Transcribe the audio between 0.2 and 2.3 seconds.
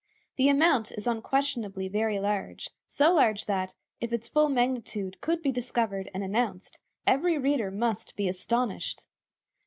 The amount is unquestionably very